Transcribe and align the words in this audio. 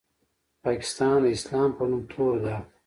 پاکستان 0.65 1.17
د 1.23 1.25
اسلام 1.35 1.69
په 1.77 1.83
نوم 1.89 2.01
تور 2.11 2.33
داغ 2.43 2.61
دی. 2.65 2.67